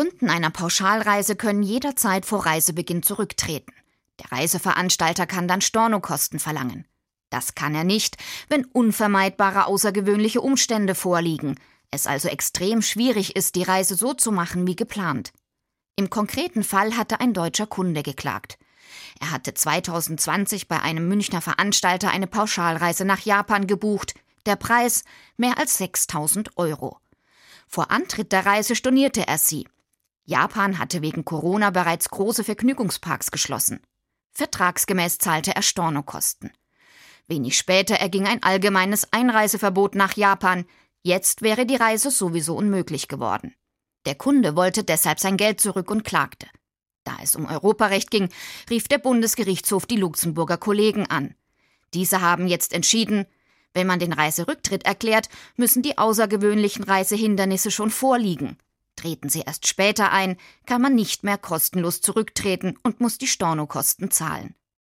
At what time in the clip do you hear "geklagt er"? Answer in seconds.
18.02-19.32